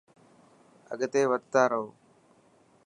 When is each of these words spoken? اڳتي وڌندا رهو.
اڳتي 0.91 1.21
وڌندا 1.31 1.63
رهو. 1.71 1.85